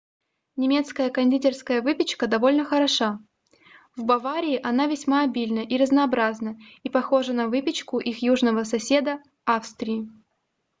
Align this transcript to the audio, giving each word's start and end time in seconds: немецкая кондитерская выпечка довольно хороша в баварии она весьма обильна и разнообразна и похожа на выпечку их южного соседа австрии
немецкая 0.55 1.11
кондитерская 1.11 1.83
выпечка 1.83 2.25
довольно 2.25 2.65
хороша 2.65 3.19
в 3.95 4.03
баварии 4.03 4.59
она 4.63 4.87
весьма 4.87 5.25
обильна 5.25 5.59
и 5.59 5.77
разнообразна 5.77 6.57
и 6.81 6.89
похожа 6.89 7.33
на 7.33 7.47
выпечку 7.49 7.99
их 7.99 8.23
южного 8.23 8.63
соседа 8.63 9.19
австрии 9.45 10.07